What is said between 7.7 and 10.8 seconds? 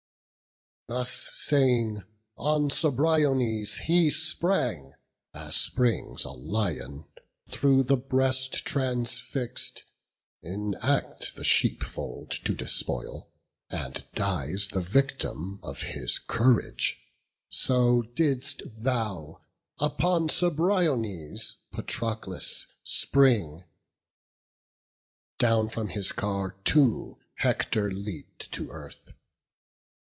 the breast transfix'd, In